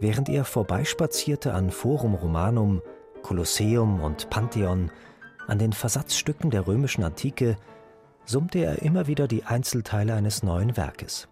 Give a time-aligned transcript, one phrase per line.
[0.00, 2.80] Während er vorbeispazierte an Forum Romanum,
[3.22, 4.90] Kolosseum und Pantheon,
[5.46, 7.56] an den Versatzstücken der römischen Antike,
[8.24, 11.28] summte er immer wieder die Einzelteile eines neuen Werkes.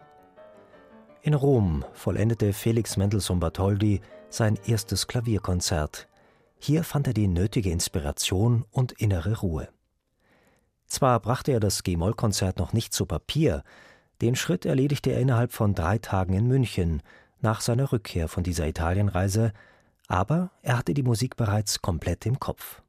[1.22, 6.06] In Rom vollendete Felix Mendelssohn Bartholdy sein erstes Klavierkonzert.
[6.58, 9.68] Hier fand er die nötige Inspiration und innere Ruhe.
[10.86, 13.62] Zwar brachte er das G-Moll-Konzert noch nicht zu Papier,
[14.20, 17.02] den Schritt erledigte er innerhalb von drei Tagen in München,
[17.40, 19.52] nach seiner Rückkehr von dieser Italienreise,
[20.06, 22.82] aber er hatte die Musik bereits komplett im Kopf.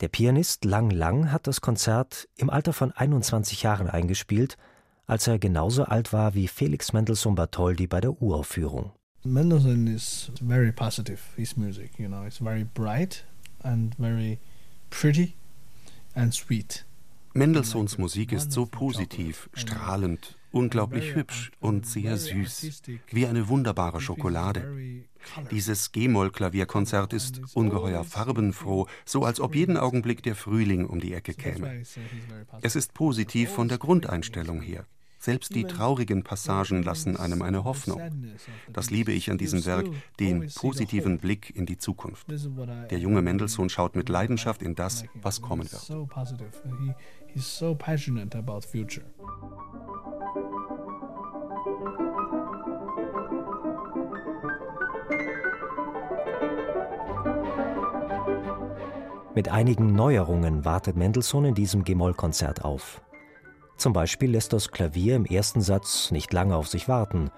[0.00, 4.56] Der Pianist Lang Lang hat das Konzert im Alter von 21 Jahren eingespielt,
[5.06, 8.92] als er genauso alt war wie Felix Mendelssohn Bartholdy bei der Uraufführung.
[9.24, 13.26] Mendelssohn is very positive, his music, you know, it's very bright
[13.62, 14.38] and very
[14.88, 15.34] pretty
[16.14, 16.86] and sweet.
[17.34, 25.06] Mendelssohns Musik ist so positiv, strahlend unglaublich hübsch und sehr süß, wie eine wunderbare Schokolade.
[25.50, 31.34] Dieses G-Moll-Klavierkonzert ist ungeheuer farbenfroh, so als ob jeden Augenblick der Frühling um die Ecke
[31.34, 31.82] käme.
[32.62, 34.86] Es ist positiv von der Grundeinstellung her.
[35.20, 38.00] Selbst die traurigen Passagen lassen einem eine Hoffnung.
[38.72, 39.86] Das liebe ich an diesem Werk,
[40.18, 42.26] den positiven Blick in die Zukunft.
[42.90, 45.92] Der junge Mendelssohn schaut mit Leidenschaft in das, was kommen wird.
[59.34, 63.00] Mit einigen Neuerungen wartet Mendelssohn in diesem G-Moll-Konzert auf.
[63.76, 67.30] Zum Beispiel lässt das Klavier im ersten Satz nicht lange auf sich warten.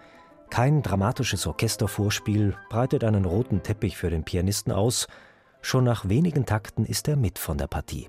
[0.50, 5.06] Kein dramatisches Orchestervorspiel breitet einen roten Teppich für den Pianisten aus.
[5.60, 8.08] Schon nach wenigen Takten ist er mit von der Partie.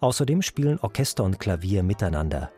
[0.00, 2.52] Außerdem spielen Orchester und Klavier miteinander.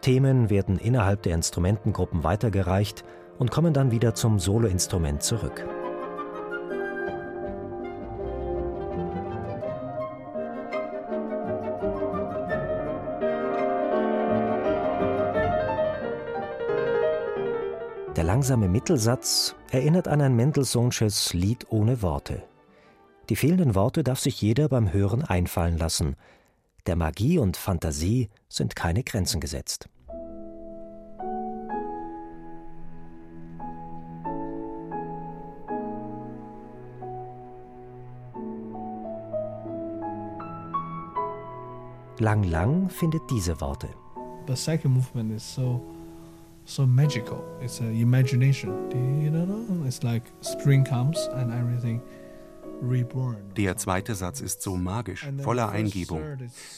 [0.00, 3.04] Themen werden innerhalb der Instrumentengruppen weitergereicht
[3.38, 5.64] und kommen dann wieder zum Soloinstrument zurück.
[18.16, 22.42] Der langsame Mittelsatz erinnert an ein Mendelssohnsches Lied ohne Worte.
[23.28, 26.16] Die fehlenden Worte darf sich jeder beim Hören einfallen lassen.
[26.88, 29.90] Der Magie und Fantasie sind keine Grenzen gesetzt.
[42.18, 43.90] Lang Lang findet diese Worte.
[44.46, 45.82] The second movement is so
[46.64, 47.44] so magical.
[47.60, 48.72] It's an imagination.
[49.86, 52.00] It's like spring comes and everything.
[53.56, 56.22] Der zweite Satz ist so magisch, voller Eingebung.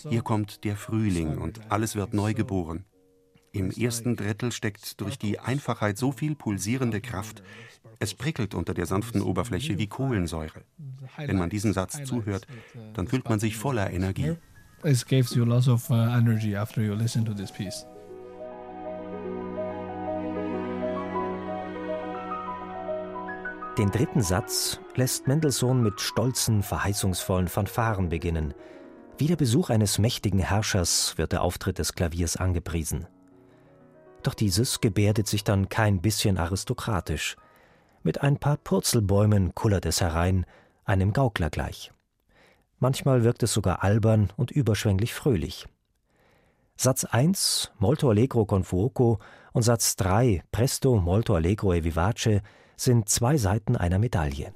[0.09, 2.85] Hier kommt der Frühling und alles wird neu geboren.
[3.53, 7.43] Im ersten Drittel steckt durch die Einfachheit so viel pulsierende Kraft.
[7.99, 10.63] Es prickelt unter der sanften Oberfläche wie Kohlensäure.
[11.17, 12.47] Wenn man diesem Satz zuhört,
[12.95, 14.37] dann fühlt man sich voller Energie.
[14.83, 17.85] It gives you lots of uh, energy after you listen to this piece.
[23.81, 28.53] Den dritten Satz lässt Mendelssohn mit stolzen, verheißungsvollen Fanfaren beginnen.
[29.17, 33.07] Wie der Besuch eines mächtigen Herrschers wird der Auftritt des Klaviers angepriesen.
[34.23, 37.37] Doch dieses gebärdet sich dann kein bisschen aristokratisch.
[38.03, 40.45] Mit ein paar Purzelbäumen kullert es herein,
[40.85, 41.91] einem Gaukler gleich.
[42.81, 45.67] Manchmal wirkt es sogar albern und überschwänglich fröhlich.
[46.77, 49.21] Satz 1, Molto allegro con fuoco,
[49.55, 52.43] und Satz 3, Presto molto allegro e vivace,
[52.81, 54.55] sind zwei Seiten einer Medaille.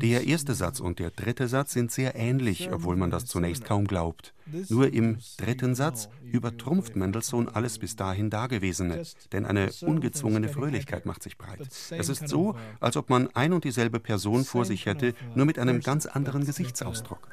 [0.00, 3.88] Der erste Satz und der dritte Satz sind sehr ähnlich, obwohl man das zunächst kaum
[3.88, 4.34] glaubt.
[4.68, 11.24] Nur im dritten Satz übertrumpft Mendelssohn alles bis dahin Dagewesene, denn eine ungezwungene Fröhlichkeit macht
[11.24, 11.58] sich breit.
[11.90, 15.58] Es ist so, als ob man ein und dieselbe Person vor sich hätte, nur mit
[15.58, 17.30] einem ganz anderen Gesichtsausdruck.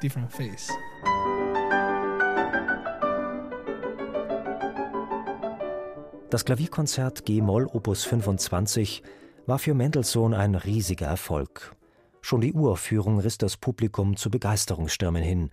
[6.28, 9.04] Das Klavierkonzert G-Moll Opus 25
[9.46, 11.74] war für Mendelssohn ein riesiger Erfolg.
[12.20, 15.50] Schon die Uraufführung riss das Publikum zu Begeisterungsstürmen hin.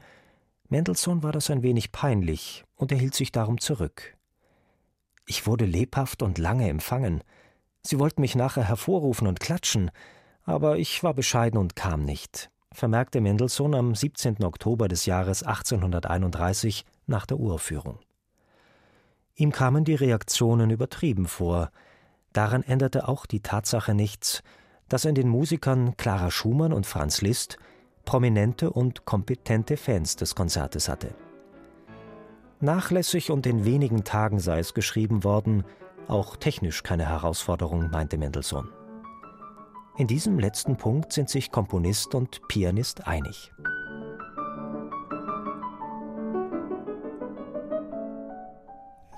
[0.70, 4.18] Mendelssohn war das ein wenig peinlich und er hielt sich darum zurück.
[5.28, 7.24] Ich wurde lebhaft und lange empfangen.
[7.84, 9.92] Sie wollten mich nachher hervorrufen und klatschen,
[10.44, 14.44] aber ich war bescheiden und kam nicht, vermerkte Mendelssohn am 17.
[14.44, 18.00] Oktober des Jahres 1831 nach der Uraufführung.
[19.36, 21.72] Ihm kamen die Reaktionen übertrieben vor.
[22.34, 24.44] Daran änderte auch die Tatsache nichts,
[24.90, 27.58] dass er in den Musikern Clara Schumann und Franz Liszt
[28.06, 31.16] prominente und kompetente Fans des Konzertes hatte.
[32.60, 35.64] Nachlässig und in wenigen Tagen sei es geschrieben worden,
[36.08, 38.70] auch technisch keine Herausforderung, meinte Mendelssohn.
[39.98, 43.54] In diesem letzten Punkt sind sich Komponist und Pianist einig.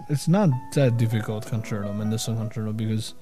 [0.08, 3.16] It's not that difficult concerto, Mendelssohn concerto, because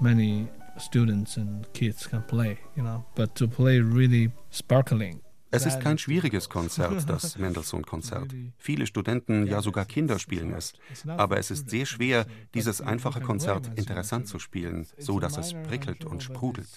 [0.00, 3.04] many students and kids can play, you know.
[3.14, 5.20] But to play really sparkling.
[5.50, 8.34] Es ist kein schwieriges Konzert, das Mendelssohn-Konzert.
[8.58, 10.72] Viele Studenten, ja sogar Kinder spielen es.
[11.06, 16.04] Aber es ist sehr schwer, dieses einfache Konzert interessant zu spielen, so dass es prickelt
[16.04, 16.68] und sprudelt.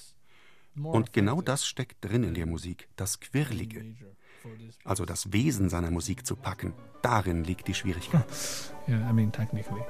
[0.76, 3.96] Und genau das steckt drin in der Musik, das Quirlige.
[4.84, 8.26] Also das Wesen seiner Musik zu packen, darin liegt die Schwierigkeit.
[8.88, 9.82] Yeah, I mean technically.